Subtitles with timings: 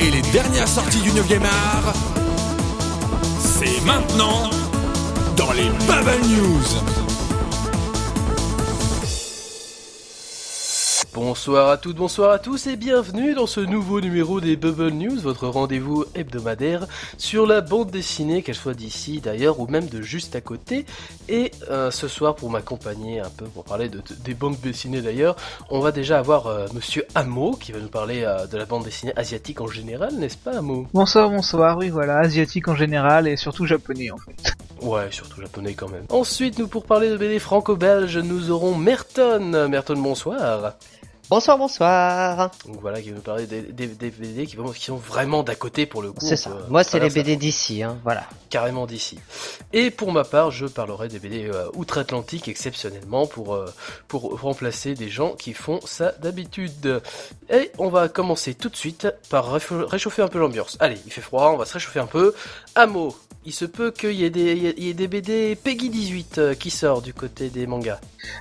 [0.00, 1.92] et les dernières sorties du 9e art,
[3.38, 4.50] c'est maintenant
[5.36, 7.01] dans les Bubble News.
[11.14, 15.20] Bonsoir à toutes, bonsoir à tous et bienvenue dans ce nouveau numéro des Bubble News,
[15.20, 16.86] votre rendez-vous hebdomadaire
[17.18, 20.86] sur la bande dessinée, qu'elle soit d'ici d'ailleurs ou même de juste à côté.
[21.28, 25.36] Et euh, ce soir, pour m'accompagner un peu, pour parler de, des bandes dessinées d'ailleurs,
[25.68, 28.84] on va déjà avoir euh, Monsieur Amo qui va nous parler euh, de la bande
[28.84, 30.86] dessinée asiatique en général, n'est-ce pas Amo?
[30.94, 34.54] Bonsoir, bonsoir, oui voilà, asiatique en général et surtout japonais en fait.
[34.80, 36.04] Ouais, surtout japonais quand même.
[36.08, 39.68] Ensuite, nous pour parler de BD franco-belge, nous aurons Merton.
[39.68, 40.72] Merton, bonsoir.
[41.30, 42.50] Bonsoir, bonsoir.
[42.66, 46.02] Donc voilà, qui va nous parler des, BD qui, qui, sont vraiment d'à côté pour
[46.02, 46.26] le coup.
[46.26, 46.50] C'est ça.
[46.68, 48.24] Moi, c'est les BD d'ici, hein, voilà.
[48.50, 49.18] Carrément d'ici.
[49.72, 53.72] Et pour ma part, je parlerai des BD euh, outre-Atlantique exceptionnellement pour, euh,
[54.08, 57.00] pour remplacer des gens qui font ça d'habitude.
[57.50, 60.76] Et on va commencer tout de suite par réchauffer un peu l'ambiance.
[60.80, 62.34] Allez, il fait froid, on va se réchauffer un peu.
[62.74, 67.02] Amo, il se peut qu'il y, ait des, des BD Peggy 18 euh, qui sort
[67.02, 68.00] du côté des mangas.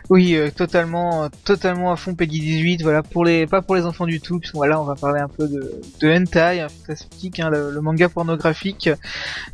[0.10, 2.84] Oui, euh, totalement, totalement à fond Peggy 18.
[2.84, 4.40] Voilà, pour les, pas pour les enfants du tout.
[4.40, 8.90] Puisque voilà, on va parler un peu de, de hentai, fantastique, hein, le, manga pornographique.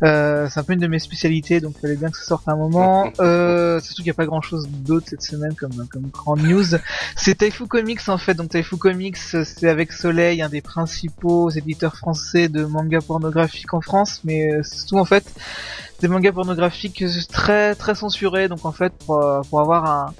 [0.03, 2.47] Euh, c'est un peu une de mes spécialités, donc il fallait bien que ça sorte
[2.47, 3.11] à un moment.
[3.19, 6.77] euh, surtout qu'il n'y a pas grand chose d'autre cette semaine comme, comme grande news.
[7.15, 8.33] C'est Taifu Comics en fait.
[8.33, 13.81] Donc Taifu Comics, c'est avec Soleil, un des principaux éditeurs français de manga pornographique en
[13.81, 15.36] France, mais c'est tout en fait
[16.01, 18.47] des mangas pornographiques très censurés.
[18.47, 20.13] Donc en fait, pour, pour avoir un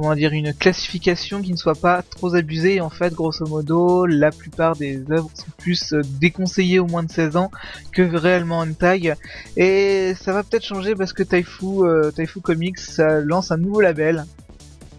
[0.00, 2.80] comment dire une classification qui ne soit pas trop abusée.
[2.80, 7.36] En fait, grosso modo, la plupart des œuvres sont plus déconseillées au moins de 16
[7.36, 7.50] ans
[7.92, 9.14] que réellement hentai.
[9.56, 12.78] Et ça va peut-être changer parce que Taifu, euh, Taifu Comics
[13.24, 14.24] lance un nouveau label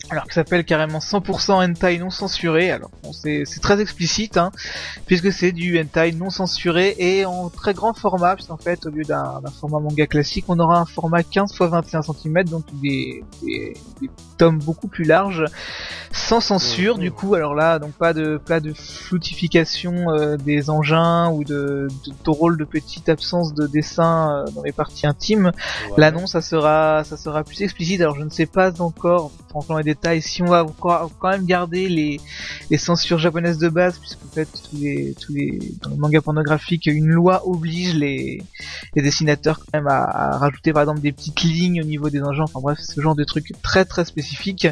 [0.09, 2.71] alors qui s'appelle carrément 100% hentai non censuré.
[2.71, 4.52] Alors bon, c'est très explicite, hein,
[5.05, 9.03] puisque c'est du hentai non censuré et en très grand format, puisqu'en fait au lieu
[9.03, 13.73] d'un format manga classique, on aura un format 15 x 21 cm, donc des, des,
[14.02, 15.45] des, tomes beaucoup plus larges,
[16.11, 16.98] sans censure.
[16.98, 21.87] Du coup, alors là, donc pas de pas de floutification euh, des engins ou de,
[22.05, 25.52] de, rôle de petite absence de dessin euh, dans les parties intimes.
[25.98, 28.02] Là non, ça sera ça sera plus explicite.
[28.02, 31.89] Alors je ne sais pas encore, franchement les et si on va quand même garder
[31.89, 32.21] les,
[32.70, 37.08] les censures japonaises de base, puisque en fait les, les dans le manga pornographique, une
[37.08, 38.42] loi oblige les,
[38.95, 42.43] les dessinateurs quand même à, rajouter par exemple des petites lignes au niveau des engins,
[42.43, 44.67] enfin bref, ce genre de trucs très très spécifiques.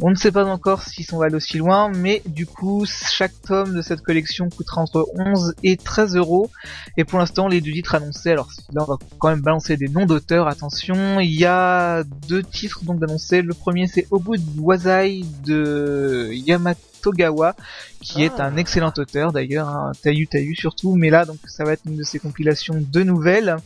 [0.00, 3.74] On ne sait pas encore s'ils sont allés aussi loin, mais du coup chaque tome
[3.74, 6.50] de cette collection coûtera entre 11 et 13 euros.
[6.96, 9.88] Et pour l'instant les deux titres annoncés, alors là on va quand même balancer des
[9.88, 13.42] noms d'auteurs, attention, il y a deux titres donc d'annoncer.
[13.42, 17.54] Le premier c'est de Wazai de Yamatogawa,
[18.00, 18.60] qui est un ah.
[18.60, 22.02] excellent auteur d'ailleurs, un Tayu Tayu surtout, mais là donc ça va être une de
[22.02, 23.56] ses compilations de nouvelles.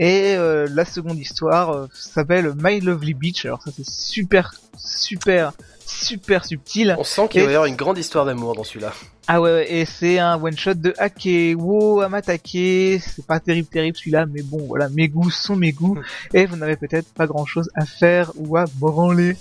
[0.00, 3.44] Et euh, la seconde histoire euh, s'appelle My Lovely Beach.
[3.44, 5.52] Alors ça c'est super, super,
[5.84, 6.96] super subtil.
[6.98, 8.94] On sent qu'il va y avoir une grande histoire d'amour dans celui-là.
[9.28, 12.98] Ah ouais, et c'est un one shot de Akewo Amatake.
[12.98, 15.98] C'est pas terrible, terrible celui-là, mais bon, voilà, mes goûts sont mes goûts.
[16.34, 19.36] et vous n'avez peut-être pas grand-chose à faire ou à branler.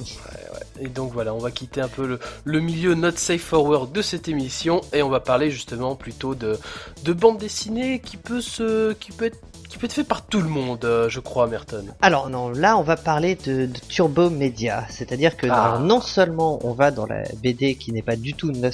[0.81, 3.94] Et donc voilà, on va quitter un peu le, le, milieu not safe for work
[3.94, 6.58] de cette émission et on va parler justement plutôt de,
[7.03, 10.41] de bande dessinée qui peut se, qui peut être qui peut être fait par tout
[10.41, 11.85] le monde, euh, je crois, Merton.
[12.02, 15.80] Alors non, là on va parler de, de Turbo Media, c'est-à-dire que ah.
[15.80, 18.72] non seulement on va dans la BD qui n'est pas du tout not,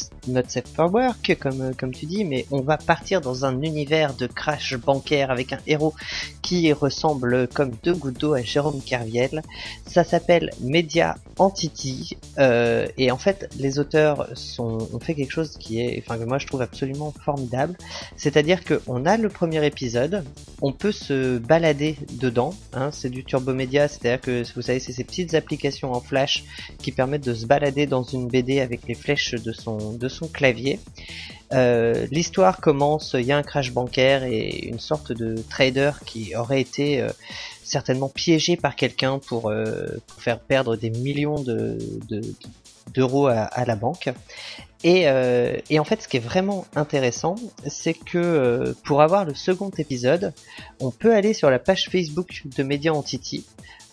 [0.47, 4.13] safe for work, comme euh, comme tu dis, mais on va partir dans un univers
[4.13, 5.93] de crash bancaire avec un héros
[6.41, 9.43] qui ressemble comme deux gouttes d'eau à Jérôme Carviel.
[9.85, 15.57] Ça s'appelle Media Entity euh, et en fait les auteurs sont, ont fait quelque chose
[15.57, 17.75] qui est, enfin que moi je trouve absolument formidable,
[18.15, 20.23] c'est-à-dire que on a le premier épisode,
[20.61, 22.53] on peut se balader dedans.
[22.73, 26.43] Hein, c'est du turbomédia, c'est-à-dire que vous savez, c'est ces petites applications en flash
[26.79, 30.27] qui permettent de se balader dans une BD avec les flèches de son, de son
[30.27, 30.79] clavier.
[31.53, 36.35] Euh, l'histoire commence, il y a un crash bancaire et une sorte de trader qui
[36.35, 37.09] aurait été euh,
[37.63, 39.53] certainement piégé par quelqu'un euh, pour,
[40.17, 41.77] faire perdre des millions de,
[42.93, 44.09] d'euros à, la banque.
[44.83, 47.35] Et, euh, et, en fait, ce qui est vraiment intéressant,
[47.67, 50.33] c'est que euh, pour avoir le second épisode,
[50.79, 53.45] on peut aller sur la page Facebook de Media Entity.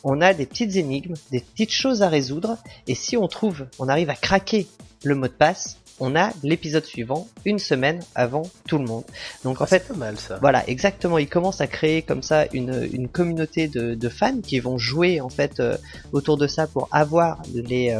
[0.05, 2.59] On a des petites énigmes, des petites choses à résoudre,
[2.89, 4.67] et si on trouve, on arrive à craquer
[5.05, 9.04] le mot de passe, on a l'épisode suivant une semaine avant tout le monde.
[9.44, 10.37] Donc en ah, fait, pas mal ça.
[10.40, 11.16] Voilà, exactement.
[11.16, 15.20] Ils commencent à créer comme ça une, une communauté de, de, fans qui vont jouer
[15.20, 15.76] en fait euh,
[16.10, 17.94] autour de ça pour avoir les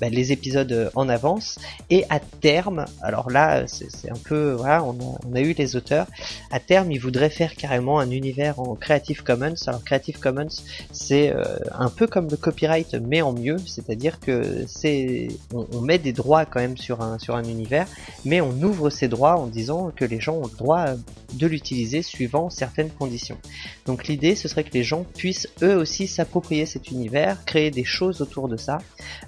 [0.00, 1.58] bah, les épisodes en avance.
[1.88, 5.74] Et à terme, alors là, c'est un peu, voilà, on a, on a, eu les
[5.74, 6.06] auteurs.
[6.50, 9.54] À terme, ils voudraient faire carrément un univers en Creative Commons.
[9.66, 10.48] Alors Creative Commons,
[10.92, 11.34] c'est
[11.72, 13.56] un peu comme le copyright, mais en mieux.
[13.66, 17.86] C'est-à-dire que c'est, on, on, met des droits quand même sur un sur un univers,
[18.24, 20.86] mais on ouvre ces droits en disant que les gens ont le droit
[21.32, 23.38] de l'utiliser suivant certaines conditions.
[23.86, 27.84] Donc l'idée, ce serait que les gens puissent eux aussi s'approprier cet univers, créer des
[27.84, 28.78] choses autour de ça.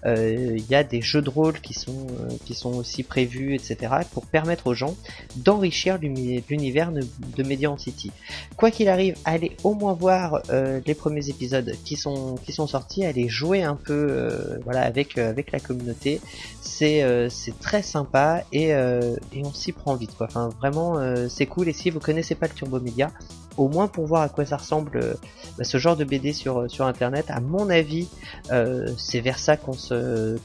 [0.05, 3.55] Euh, il y a des jeux de rôle qui sont, euh, qui sont aussi prévus,
[3.55, 4.96] etc., pour permettre aux gens
[5.37, 8.10] d'enrichir l'univers de Media City.
[8.56, 12.66] Quoi qu'il arrive, allez au moins voir euh, les premiers épisodes qui sont, qui sont
[12.66, 16.20] sortis, allez jouer un peu voilà, avec, avec la communauté.
[16.60, 20.16] C'est c'est très sympa et, et on s'y prend vite.
[20.16, 20.26] Quoi.
[20.28, 21.69] Enfin, vraiment, c'est cool.
[21.69, 23.10] Et si vous connaissez pas le Turbo Media,
[23.58, 25.14] au moins pour voir à quoi ça ressemble euh,
[25.58, 27.26] bah, ce genre de BD sur, euh, sur internet.
[27.28, 28.08] À mon avis,
[28.50, 30.38] euh, c'est vers ça qu'on se,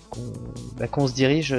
[0.77, 1.55] bah, qu'on se dirige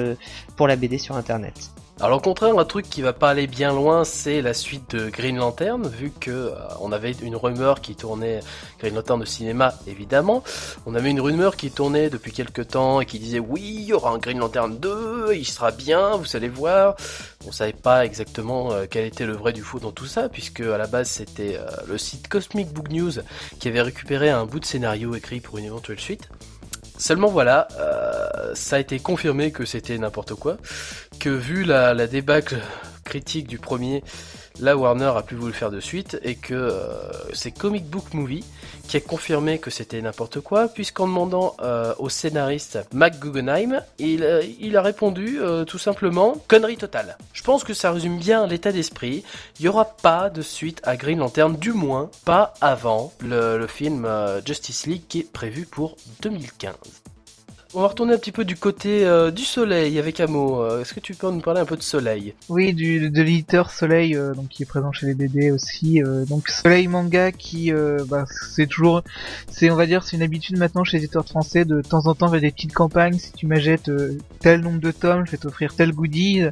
[0.55, 1.71] pour la BD sur internet.
[2.01, 5.09] Alors au contraire, un truc qui va pas aller bien loin, c'est la suite de
[5.09, 6.51] Green Lantern, vu que euh,
[6.81, 8.41] on avait une rumeur qui tournait
[8.79, 10.43] Green Lantern de cinéma, évidemment.
[10.85, 13.93] On avait une rumeur qui tournait depuis quelques temps et qui disait oui, il y
[13.93, 16.97] aura un Green Lantern 2, il sera bien, vous allez voir.
[17.47, 20.59] On savait pas exactement euh, quel était le vrai du faux dans tout ça, puisque
[20.59, 23.13] à la base c'était euh, le site Cosmic Book News
[23.61, 26.27] qui avait récupéré un bout de scénario écrit pour une éventuelle suite.
[26.97, 30.57] Seulement voilà, euh, ça a été confirmé que c'était n'importe quoi,
[31.19, 32.57] que vu la, la, débâcle
[33.03, 34.03] critique du premier,
[34.59, 38.43] la Warner a plus voulu faire de suite, et que euh, c'est Comic Book Movie
[38.87, 44.23] qui a confirmé que c'était n'importe quoi, puisqu'en demandant euh, au scénariste Mac Guggenheim, il,
[44.23, 44.41] euh,
[44.75, 47.17] a répondu tout simplement connerie totale.
[47.33, 49.23] Je pense que ça résume bien l'état d'esprit.
[49.59, 54.07] Il n'y aura pas de suite à Green Lantern, du moins pas avant le film
[54.45, 56.75] Justice League qui est prévu pour 2015.
[57.77, 60.61] On va retourner un petit peu du côté euh, du soleil avec Amo.
[60.61, 62.33] Euh, est-ce que tu peux nous parler un peu de soleil?
[62.47, 66.01] Oui, du, de l'éditeur Soleil, euh, donc qui est présent chez les BD aussi.
[66.29, 67.73] donc Soleil Manga, qui,
[68.07, 69.03] bah, c'est toujours,
[69.49, 72.15] c'est on va dire, c'est une habitude maintenant chez les éditeurs français de, temps en
[72.15, 73.19] temps faire des petites campagnes.
[73.19, 73.91] Si tu m'achètes
[74.39, 76.43] tel nombre de tomes, je vais t'offrir tel goodie.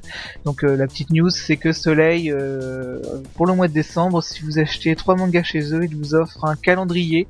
[0.43, 2.35] Donc la petite news, c'est que Soleil,
[3.35, 6.43] pour le mois de décembre, si vous achetez trois mangas chez eux, ils vous offrent
[6.43, 7.29] un calendrier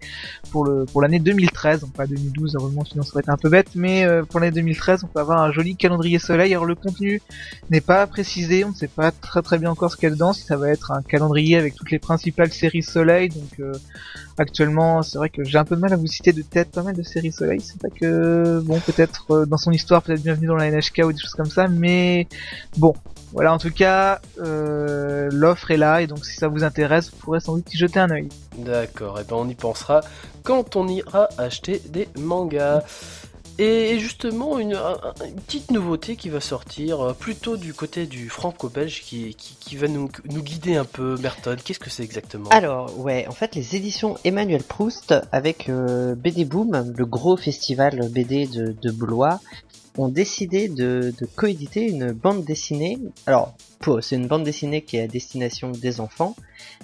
[0.50, 3.50] pour le pour l'année 2013, donc pas 2012, heureusement sinon ça aurait été un peu
[3.50, 6.54] bête euh, pour l'année 2013, on peut avoir un joli calendrier soleil.
[6.54, 7.22] Alors le contenu
[7.70, 10.44] n'est pas précisé, on ne sait pas très très bien encore ce a dedans, si
[10.44, 13.30] ça va être un calendrier avec toutes les principales séries soleil.
[13.30, 13.74] Donc euh,
[14.38, 16.84] actuellement, c'est vrai que j'ai un peu de mal à vous citer de tête pas
[16.84, 17.62] mal de séries soleil.
[17.62, 21.14] C'est pas que bon, peut-être euh, dans son histoire, peut-être bienvenue dans la NHK ou
[21.14, 22.28] des choses comme ça, mais
[22.78, 22.94] bon.
[23.32, 27.40] Voilà, en tout cas, l'offre est là et donc si ça vous intéresse, vous pourrez
[27.40, 28.30] sans doute y jeter un œil.
[28.60, 30.02] D'accord, et ben on y pensera
[30.44, 32.84] quand on ira acheter des mangas.
[33.60, 34.80] Et justement, une,
[35.46, 40.10] petite nouveauté qui va sortir euh, plutôt du côté du franco-belge qui, qui, va nous,
[40.32, 41.56] nous, guider un peu, Merton.
[41.64, 42.50] Qu'est-ce que c'est exactement?
[42.50, 48.10] Alors, ouais, en fait, les éditions Emmanuel Proust avec euh, BD Boom, le gros festival
[48.10, 49.40] BD de, de Blois,
[49.98, 52.98] ont décidé de, de coéditer une bande dessinée.
[53.26, 53.56] Alors,
[54.02, 56.36] c'est une bande dessinée qui est à destination des enfants,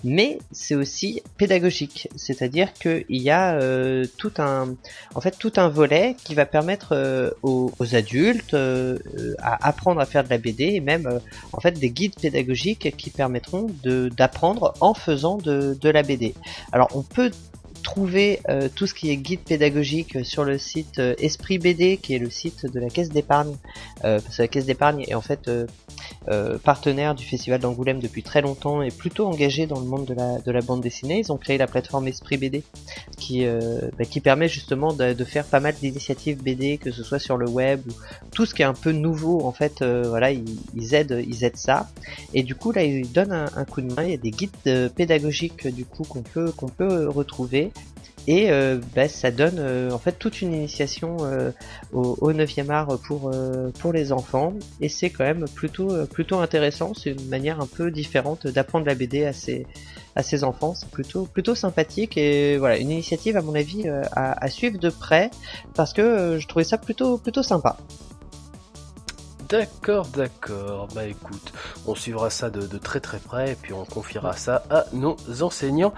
[0.04, 4.76] mais c'est aussi pédagogique, c'est-à-dire qu'il y a euh, tout un,
[5.16, 8.98] en fait, tout un volet qui va permettre euh, aux, adultes euh,
[9.40, 11.20] à apprendre à faire de la BD et même,
[11.54, 16.34] en fait, des guides pédagogiques qui permettront d'apprendre en faisant de, de la BD.
[16.72, 17.32] Alors, on peut
[17.82, 22.16] trouver euh, tout ce qui est guide pédagogique sur le site euh, Esprit BD, qui
[22.16, 23.56] est le site de la Caisse d'épargne.
[24.04, 25.50] Euh, parce que la Caisse d'épargne est en fait
[26.64, 30.40] partenaire du Festival d'Angoulême depuis très longtemps et plutôt engagé dans le monde de la,
[30.40, 31.20] de la bande dessinée.
[31.20, 32.64] Ils ont créé la plateforme Esprit BD,
[33.18, 37.38] qui, bah, qui permet justement de, faire pas mal d'initiatives BD, que ce soit sur
[37.38, 37.92] le web ou
[38.32, 39.44] tout ce qui est un peu nouveau.
[39.44, 41.90] En fait, voilà, ils, aident, ils aident ça.
[42.34, 44.04] Et du coup, là, ils donnent un, un coup de main.
[44.04, 47.72] Il y a des guides pédagogiques du coup qu'on peut qu'on peut retrouver
[48.30, 51.50] et euh, bah, ça donne euh, en fait toute une initiation euh,
[51.92, 53.32] au, au 9e art pour,
[53.92, 54.54] les enfants.
[54.82, 55.90] Et c'est quand même plutôt,
[56.40, 61.26] intéressant, c'est une manière un peu différente d'apprendre la BD à ses, enfants, c'est plutôt,
[61.26, 62.18] plutôt sympathique.
[62.18, 65.32] Et voilà, une initiative à mon avis à, à, suivre de près
[65.74, 67.78] parce que je trouvais ça plutôt, plutôt sympa.
[69.50, 70.88] D'accord, d'accord.
[70.94, 71.54] Bah écoute,
[71.88, 75.94] on suivra ça de, très très près et puis on confiera ça à nos enseignants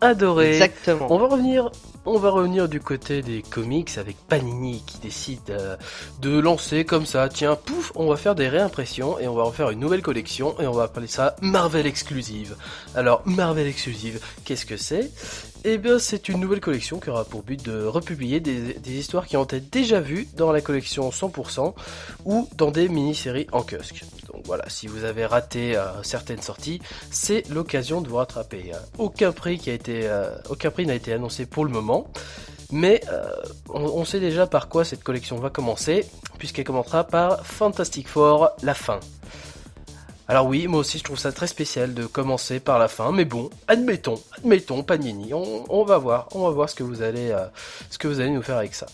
[0.00, 0.54] adorés.
[0.54, 1.06] Exactement.
[1.10, 1.70] On va revenir
[2.06, 5.76] on va revenir du côté des comics avec Panini qui décide euh,
[6.20, 9.70] de lancer comme ça, tiens, pouf, on va faire des réimpressions et on va refaire
[9.70, 12.56] une nouvelle collection et on va appeler ça Marvel Exclusive.
[12.94, 15.10] Alors, Marvel Exclusive, qu'est-ce que c'est?
[15.64, 19.38] Eh bien, c'est une nouvelle collection qui aura pour but de republier des, histoires qui
[19.38, 21.74] ont été déjà vues dans la collection 100%
[22.26, 24.04] ou dans des mini-séries en kiosque.
[24.44, 28.72] Voilà, si vous avez raté euh, certaines sorties, c'est l'occasion de vous rattraper.
[29.74, 32.10] Été, euh, aucun prix n'a été annoncé pour le moment.
[32.70, 33.28] Mais euh,
[33.68, 36.06] on, sait déjà par quoi cette collection va commencer,
[36.38, 39.00] puisqu'elle commencera par Fantastic Four, la fin.
[40.26, 43.26] Alors oui, moi aussi je trouve ça très spécial de commencer par la fin, mais
[43.26, 47.30] bon, admettons, admettons, Panini, on, on va voir, on va voir ce que vous allez
[48.30, 48.86] nous faire avec ça.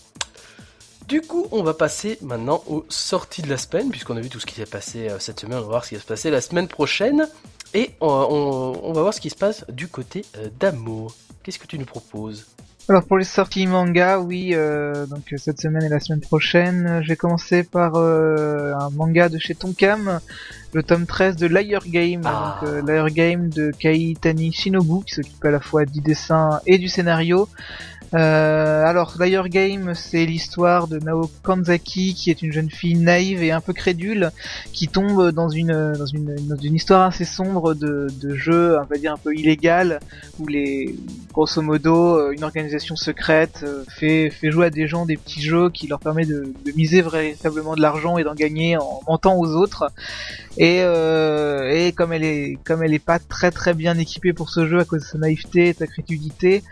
[1.07, 4.39] Du coup, on va passer maintenant aux sorties de la semaine, puisqu'on a vu tout
[4.39, 6.29] ce qui s'est passé euh, cette semaine, on va voir ce qui va se passer
[6.29, 7.27] la semaine prochaine,
[7.73, 10.25] et on, va voir ce qui se passe du côté
[10.59, 11.11] d'Amo.
[11.43, 12.45] Qu'est-ce que tu nous proposes?
[12.89, 17.15] Alors pour les sorties manga, oui, euh, donc cette semaine et la semaine prochaine, j'ai
[17.15, 20.19] commencé par euh, un manga de chez Tonkam,
[20.73, 22.59] le tome 13 de Liar Game, ah.
[22.59, 26.79] donc euh, Liar Game de Kaitani Shinobu, qui s'occupe à la fois du dessin et
[26.79, 27.47] du scénario.
[28.13, 33.41] Euh, alors, Liar Game, c'est l'histoire de Nao Kanzaki, qui est une jeune fille naïve
[33.41, 34.31] et un peu crédule,
[34.73, 38.85] qui tombe dans une dans une, dans une histoire assez sombre de, de jeu, on
[38.85, 39.99] va dire un peu illégal,
[40.39, 40.95] où les
[41.31, 45.41] grosso modo euh, une organisation secrète euh, fait fait jouer à des gens des petits
[45.41, 49.37] jeux qui leur permet de, de miser véritablement de l'argent et d'en gagner en mentant
[49.37, 49.89] aux autres.
[50.57, 54.49] Et, euh, et comme elle est comme elle est pas très très bien équipée pour
[54.49, 56.63] ce jeu à cause de sa naïveté et de sa crédulité,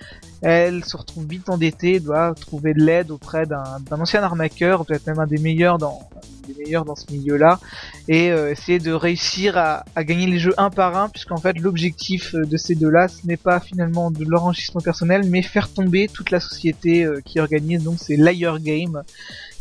[0.41, 5.19] elle se retrouve vite endettée, doit trouver de l'aide auprès d'un ancien arnaqueur, peut-être même
[5.19, 5.99] un des meilleurs dans
[6.47, 7.59] des meilleurs dans ce milieu-là,
[8.07, 12.33] et euh, essayer de réussir à, gagner les jeux un par un, puisqu'en fait l'objectif
[12.33, 16.39] de ces deux-là, ce n'est pas finalement de l'enrichissement personnel, mais faire tomber toute la
[16.39, 19.03] société euh, qui organise donc ces Liar Games,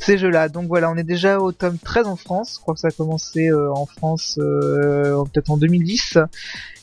[0.00, 0.48] ces jeux-là.
[0.48, 2.90] Donc voilà, on est déjà au tome 13 en France, je crois que ça a
[2.90, 6.18] commencé euh, en France peut-être en 2010,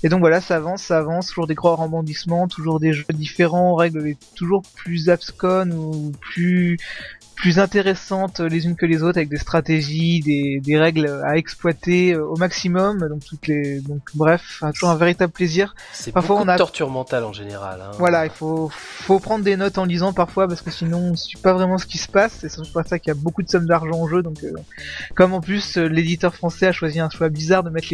[0.04, 3.76] et donc voilà, ça avance, ça avance, toujours des gros rebondissements, toujours des jeux différents,
[3.76, 6.78] règles toujours plus abscon ou plus
[7.36, 12.14] plus intéressantes les unes que les autres avec des stratégies, des, des règles à exploiter
[12.14, 13.08] euh, au maximum.
[13.08, 15.76] Donc toutes les, donc bref, toujours un véritable plaisir.
[15.94, 17.82] C'est parfois on a torture mentale en général.
[17.82, 17.92] Hein.
[17.98, 21.38] Voilà, il faut faut prendre des notes en lisant parfois parce que sinon on suit
[21.38, 22.38] pas vraiment ce qui se passe.
[22.42, 24.24] C'est surtout pas ça qu'il y a beaucoup de sommes d'argent en jeu.
[24.24, 24.52] Donc euh,
[25.16, 27.90] comme en plus euh, l'éditeur français a choisi un choix bizarre de mettre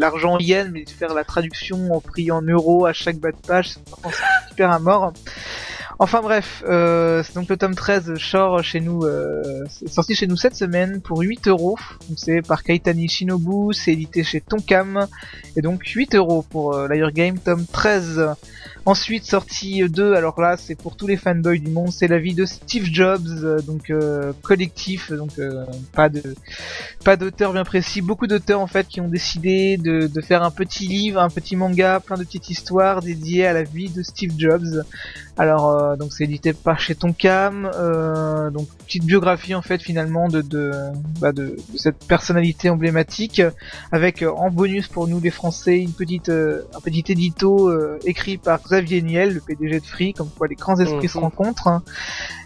[0.00, 3.32] l'argent en yens mais de faire la traduction en prix en euros à chaque bas
[3.32, 3.80] de page, c'est
[4.48, 5.12] super à mort.
[5.98, 10.56] Enfin bref, euh, donc le tome 13 sort chez nous, euh, sorti chez nous cette
[10.56, 11.78] semaine pour 8 euros.
[12.16, 15.06] C'est par Kaitani Shinobu, c'est édité chez Tonkam,
[15.56, 18.34] et donc 8 euros pour euh, Game tome 13.
[18.84, 22.34] Ensuite sorti 2, alors là c'est pour tous les fanboys du monde, c'est la vie
[22.34, 26.34] de Steve Jobs, euh, donc euh, collectif, donc euh, pas de
[27.04, 30.50] pas d'auteur bien précis, beaucoup d'auteurs en fait qui ont décidé de, de faire un
[30.50, 34.32] petit livre, un petit manga, plein de petites histoires dédiées à la vie de Steve
[34.36, 34.82] Jobs.
[35.38, 40.28] Alors euh, donc c'est édité par chez Tonkam, euh, donc petite biographie en fait finalement
[40.28, 40.72] de de,
[41.20, 43.40] bah de, cette personnalité emblématique,
[43.92, 47.72] avec euh, en bonus pour nous les Français une petite un petit édito
[48.04, 51.24] écrit par Xavier Niel, le PDG de Free, comme quoi les grands esprits se mhm.
[51.24, 51.68] rencontrent.
[51.68, 51.82] Hein.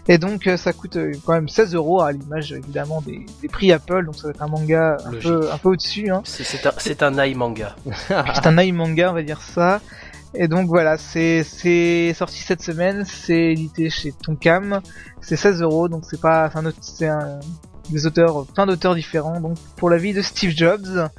[0.09, 4.05] Et donc ça coûte quand même 16 euros à l'image évidemment des, des, prix Apple,
[4.05, 6.09] donc ça va être un manga un peu un peu au-dessus.
[6.09, 6.21] Hein.
[6.25, 7.75] C'est un un manga.
[8.35, 9.81] c'est un eye manga on va dire ça.
[10.33, 11.43] Et donc voilà, c'est
[12.13, 14.81] sorti cette semaine, c'est édité chez Tonkam,
[15.21, 17.39] c'est 16 euros, donc c'est pas, c'est un,
[17.89, 21.09] des auteurs, plein d'auteurs différents, donc pour la vie de Steve Jobs.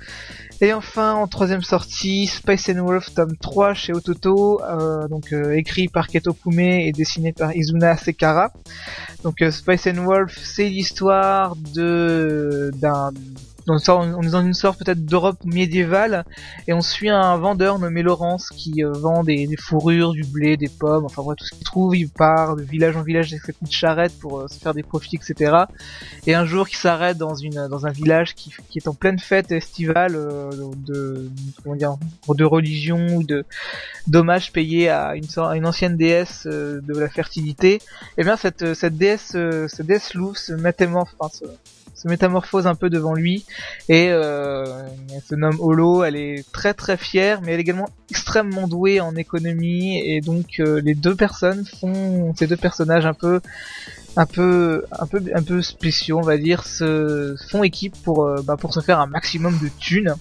[0.60, 5.52] Et enfin, en troisième sortie, Spice and Wolf tome 3 chez Ototo, euh, donc euh,
[5.52, 8.52] écrit par Keto Kume et dessiné par Izuna Sekara.
[9.22, 13.12] Donc euh, Spice and Wolf, c'est l'histoire de d'un
[13.68, 16.24] on est dans une sorte peut-être d'Europe médiévale
[16.66, 20.68] et on suit un vendeur nommé Laurence qui euh, vend des, fourrures, du blé, des
[20.68, 21.96] pommes, enfin voilà tout ce qu'il trouve.
[21.96, 24.82] Il part de village en village avec sa petite charrette pour euh, se faire des
[24.82, 25.64] profits, etc.
[26.26, 29.52] Et un jour, il s'arrête dans une dans un village qui, est en pleine fête
[29.52, 31.30] estivale euh, de
[31.62, 31.96] comment dire
[32.28, 33.44] de religion ou de
[34.06, 37.74] dommages payés à une, ancienne déesse de la fertilité.
[37.74, 37.80] Et
[38.18, 39.36] eh bien cette cette déesse
[39.68, 41.46] cette déesse louve se métamorphose enfin,
[41.98, 43.44] se métamorphose un peu devant lui.
[43.88, 44.64] Et euh,
[45.14, 49.00] elle se nomme Holo, elle est très très fière mais elle est également extrêmement douée
[49.00, 50.00] en économie.
[50.04, 53.40] Et donc euh, les deux personnes font ces deux personnages un peu
[54.16, 58.42] un peu un peu un peu spéciaux on va dire se font équipe pour euh,
[58.42, 60.14] bah, pour se faire un maximum de thunes.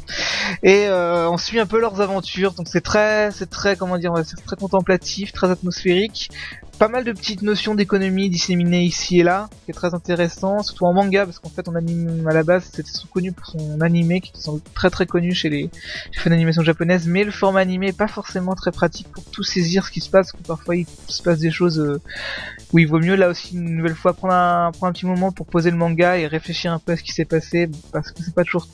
[0.63, 2.53] Et on suit un peu leurs aventures.
[2.53, 6.29] Donc c'est très c'est très comment dire c'est très contemplatif très atmosphérique
[6.77, 10.85] pas mal de petites notions d'économie disséminées ici et là, qui est très intéressant, surtout
[10.85, 14.21] en manga, parce qu'en fait, on anime à la base, c'était connu pour son animé,
[14.21, 15.69] qui sont très très connu chez les,
[16.15, 19.85] fans d'animation japonaises, mais le format animé est pas forcément très pratique pour tout saisir
[19.85, 21.99] ce qui se passe, parce que parfois il se passe des choses euh,
[22.73, 25.31] où il vaut mieux là aussi une nouvelle fois prendre un, prendre un petit moment
[25.31, 28.21] pour poser le manga et réfléchir un peu à ce qui s'est passé, parce que
[28.23, 28.67] c'est pas toujours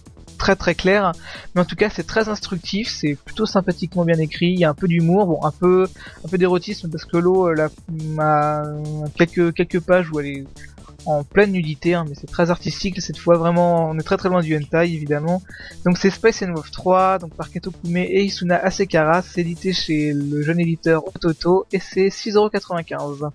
[0.44, 1.14] très très clair,
[1.56, 4.70] mais en tout cas c'est très instructif, c'est plutôt sympathiquement bien écrit, il y a
[4.70, 5.88] un peu d'humour, bon un peu
[6.34, 8.64] d'érotisme parce que l'eau a
[9.18, 10.44] quelques quelques pages où elle est
[11.06, 14.28] en pleine nudité, hein, mais c'est très artistique cette fois, vraiment on est très très
[14.28, 15.42] loin du hentai évidemment.
[15.86, 19.72] Donc c'est Space and Wolf 3, donc par Kato Kume et Isuna Asekara, c'est édité
[19.72, 23.32] chez le jeune éditeur Ototo et c'est 6,95€.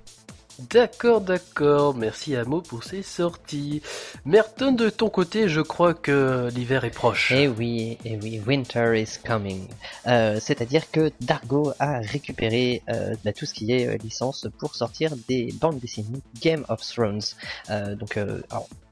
[0.58, 1.94] D'accord, d'accord.
[1.94, 3.80] Merci à Mo pour ces sorties.
[4.24, 7.32] Merton, de ton côté, je crois que l'hiver est proche.
[7.32, 9.68] Eh oui, eh oui, winter is coming.
[10.08, 14.74] Euh, c'est-à-dire que Dargo a récupéré euh, bah, tout ce qui est euh, licence pour
[14.74, 17.22] sortir des bandes dessinées Game of Thrones.
[17.96, 18.18] donc,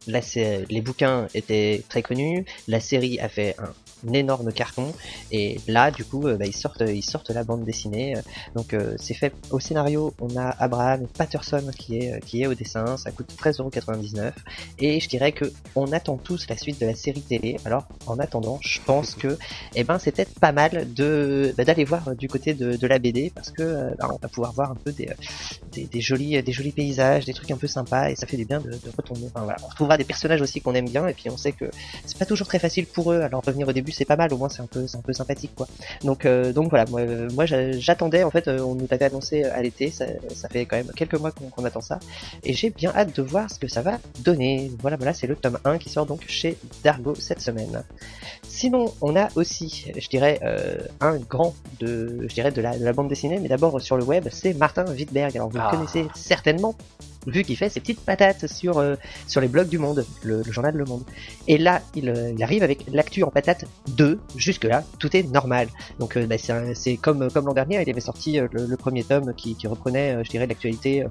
[0.07, 2.45] les bouquins étaient très connus.
[2.69, 3.73] La série a fait un
[4.15, 4.93] énorme carton.
[5.33, 8.15] Et là, du coup, euh, bah, ils sortent, ils sortent la bande dessinée.
[8.55, 10.15] Donc, euh, c'est fait au scénario.
[10.21, 12.97] On a Abraham Patterson qui est, qui est au dessin.
[12.97, 14.33] Ça coûte 13,99€.
[14.79, 17.57] Et je dirais que on attend tous la suite de la série télé.
[17.65, 19.39] Alors, en attendant, je pense que,
[19.75, 22.99] eh ben, c'est peut-être pas mal de bah, d'aller voir du côté de, de, la
[22.99, 25.09] BD parce que euh, bah, on va pouvoir voir un peu des,
[25.73, 28.61] des, jolis, des jolis paysages, des trucs un peu sympas et ça fait du bien
[28.61, 29.27] de, retomber.
[29.35, 29.47] Enfin.
[29.63, 31.67] On retrouvera des personnages aussi qu'on aime bien et puis on sait que
[32.05, 33.21] c'est pas toujours très facile pour eux.
[33.21, 35.13] Alors revenir au début c'est pas mal, au moins c'est un peu c'est un peu
[35.13, 35.67] sympathique quoi.
[36.05, 39.63] Donc euh, donc voilà, moi, moi j'attendais en fait, euh, on nous avait annoncé à
[39.63, 41.99] l'été, ça, ça, fait quand même quelques mois qu'on attend ça,
[42.45, 44.71] et j'ai bien hâte de voir ce que ça va donner.
[44.81, 47.83] Voilà voilà, c'est le tome 1 qui sort donc chez Dargo cette semaine.
[48.49, 52.85] Sinon, on a aussi, je dirais, euh, un grand de, je dirais de la, de
[52.85, 55.37] la bande dessinée, mais d'abord sur le web, c'est Martin Wittberg.
[55.37, 55.71] Alors vous le ah.
[55.71, 56.75] connaissez certainement
[57.27, 58.95] vu qu'il fait ses petites patates sur euh,
[59.41, 61.03] les blogs du Monde, le, journal Le Monde.
[61.49, 64.19] Et là, il, euh, arrive avec l'actu en patate 2.
[64.37, 65.69] Jusque là, tout est normal.
[65.99, 66.37] Donc euh, bah,
[66.75, 71.05] c'est comme l'an dernier, il avait sorti le, premier tome qui reprenait, je dirais, l'actualité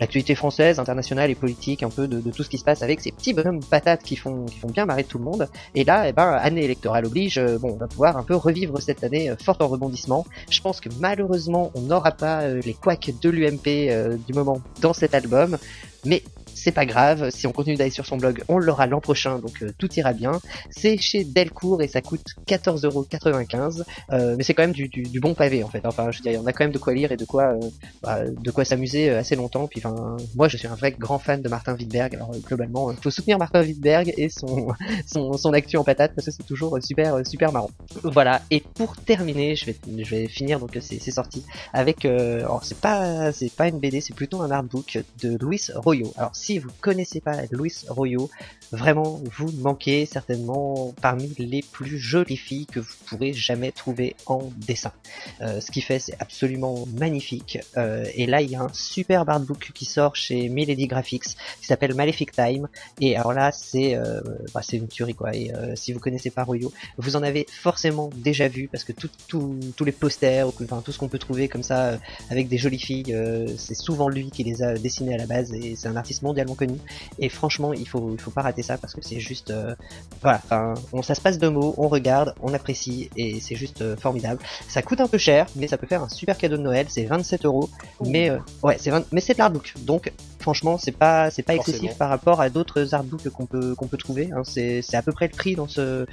[0.00, 3.12] l'actualité française, internationale et politique, un peu de, tout ce qui se passe avec ces
[3.12, 5.48] petits bonhommes patates qui font, qui font bien marrer tout le monde.
[5.74, 8.80] Et là, eh ben, année électorale oblige, euh, bon, on va pouvoir un peu revivre
[8.80, 10.26] cette année euh, forte en rebondissement.
[10.50, 14.92] Je pense que malheureusement, on n'aura pas euh, les couacs de l'UMP du moment dans
[14.92, 15.58] cet album,
[16.04, 16.22] mais
[16.64, 19.62] c'est pas grave, si on continue d'aller sur son blog, on l'aura l'an prochain, donc
[19.62, 20.40] euh, tout ira bien.
[20.70, 24.88] C'est chez Delcourt et ça coûte 14,95€, euh, mais c'est quand même du,
[25.20, 25.84] bon pavé en fait.
[25.84, 27.68] Enfin, je veux dire, on a quand même de quoi lire et de quoi, euh,
[28.02, 29.66] bah, de quoi s'amuser assez longtemps.
[29.66, 32.14] Puis, enfin, moi, je suis un vrai grand fan de Martin Wittberg.
[32.14, 34.68] Alors globalement, il faut soutenir Martin Wittberg et son,
[35.06, 37.70] son, son actu en patate parce que c'est toujours super, super marrant.
[38.04, 38.40] Voilà.
[38.50, 43.32] Et pour terminer, je vais, je vais finir donc c'est sorti avec, alors c'est pas,
[43.32, 46.10] c'est pas une BD, c'est plutôt un artbook de Louis Royo.
[46.16, 48.30] Alors si vous connaissez pas Louis Royo,
[48.72, 54.50] vraiment vous manquez certainement parmi les plus jolies filles que vous pourrez jamais trouver en
[54.56, 54.92] dessin.
[55.40, 57.58] Euh, ce qu'il fait c'est absolument magnifique.
[57.76, 61.66] Euh, et là il y a un super artbook qui sort chez Milady Graphics qui
[61.66, 62.68] s'appelle Malefic Time.
[63.00, 64.20] Et alors là c'est euh,
[64.54, 65.34] bah, c'est une tuerie quoi.
[65.34, 69.84] Et si vous connaissez pas Royo, vous en avez forcément déjà vu parce que tous
[69.84, 71.98] les posters, enfin tout ce qu'on peut trouver comme ça
[72.30, 73.16] avec des jolies filles,
[73.56, 76.54] c'est souvent lui qui les a dessinés à la base et c'est un artiste mondialement
[76.54, 76.78] connu.
[77.18, 79.74] Et franchement, il faut, il faut pas rater ça parce que c'est juste, euh,
[80.22, 83.82] voilà, enfin, on, ça se passe de mots, on regarde, on apprécie et c'est juste
[83.82, 84.40] euh, formidable.
[84.68, 86.86] Ça coûte un peu cher, mais ça peut faire un super cadeau de Noël.
[86.88, 87.68] C'est 27 euros,
[88.04, 90.12] mais euh, ouais, c'est mais c'est de l'artbook, donc
[90.44, 93.96] franchement, c'est pas, c'est pas excessif par rapport à d'autres artbooks qu'on peut, qu'on peut
[93.96, 94.30] trouver.
[94.30, 94.42] Hein.
[94.44, 96.06] C'est, c'est à peu près le prix dans ce,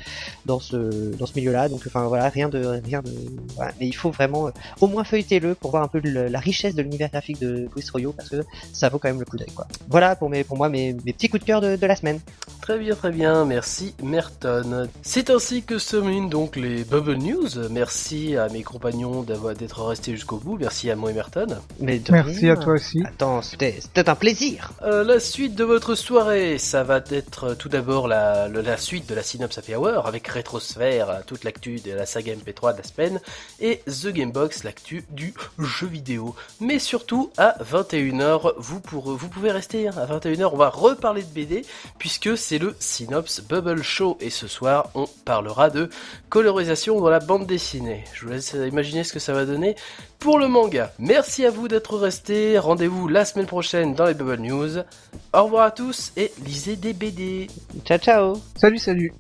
[0.45, 0.77] dans ce,
[1.17, 1.67] dans ce milieu-là.
[1.67, 3.11] Donc, enfin voilà, rien de, rien de,
[3.57, 3.73] voilà.
[3.79, 7.09] Mais il faut vraiment, au moins feuilleter-le pour voir un peu la richesse de l'univers
[7.09, 9.67] graphique de Louis Royo parce que ça vaut quand même le coup d'œil, quoi.
[9.89, 12.19] Voilà pour mes, pour moi mes, mes petits coups de cœur de, de la semaine.
[12.61, 14.87] Très bien, très bien, merci Merton.
[15.01, 17.69] C'est ainsi que se terminent donc les Bubble News.
[17.69, 20.57] Merci à mes compagnons d'avoir d'être restés jusqu'au bout.
[20.57, 21.47] Merci à moi et Merton.
[21.79, 23.03] Mais merci à toi aussi.
[23.05, 24.69] Attends, c'était un plaisir.
[24.83, 29.15] Euh, la suite de votre soirée, ça va être euh, tout d'abord la, suite de
[29.15, 32.83] la Synops Happy Hour avec Rétrosphère, euh, toute l'actu de la saga MP3 de la
[32.83, 33.19] semaine,
[33.59, 36.35] et The Gamebox, l'actu du jeu vidéo.
[36.59, 41.65] Mais surtout, à 21h, vous, pouvez rester hein, à 21h, on va reparler de BD,
[41.97, 45.89] puisque c'est le Synops Bubble Show, et ce soir, on parlera de
[46.29, 48.03] colorisation dans la bande dessinée.
[48.13, 49.75] Je vous laisse imaginer ce que ça va donner
[50.21, 50.93] pour le manga.
[50.99, 52.59] Merci à vous d'être restés.
[52.59, 54.83] Rendez-vous la semaine prochaine dans les Bubble News.
[55.33, 57.47] Au revoir à tous et lisez des BD.
[57.85, 58.37] Ciao ciao.
[58.55, 59.13] Salut salut.